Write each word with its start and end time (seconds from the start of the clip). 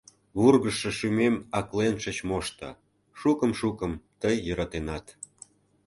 Вургыжшо 0.39 0.89
шӱмем 0.97 1.35
аклен 1.59 1.95
шыч 2.03 2.17
мошто, 2.29 2.69
Шукым-шукым 3.19 3.93
тый 4.21 4.35
йӧратенат. 4.45 5.05